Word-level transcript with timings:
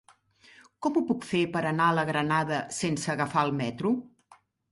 Com 0.85 0.95
ho 0.95 1.03
puc 1.09 1.27
fer 1.31 1.41
per 1.57 1.61
anar 1.71 1.89
a 1.91 1.95
la 1.99 2.07
Granada 2.09 2.59
sense 2.79 3.13
agafar 3.17 3.47
el 3.51 3.55
metro? 3.63 3.93